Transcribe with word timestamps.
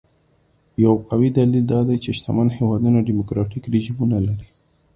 یو 0.83 0.93
قوي 1.09 1.29
دلیل 1.37 1.65
دا 1.73 1.79
دی 1.87 1.97
چې 2.03 2.09
شتمن 2.17 2.47
هېوادونه 2.57 2.99
ډیموکراټیک 3.09 3.63
رژیمونه 3.73 4.17
لري. 4.27 4.47